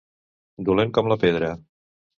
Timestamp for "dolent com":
0.71-1.13